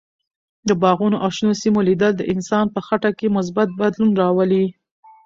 [0.67, 4.65] د باغونو او شنو سیمو لیدل د انسان په خټه کې مثبت بدلون راولي.